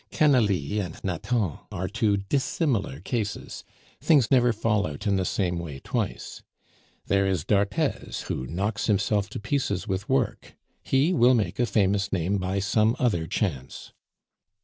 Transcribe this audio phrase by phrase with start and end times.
[0.11, 3.63] Canalis and Nathan are two dissimilar cases;
[4.01, 6.41] things never fall out in the same way twice.
[7.05, 12.11] There is d'Arthez, who knocks himself to pieces with work he will make a famous
[12.11, 13.93] name by some other chance.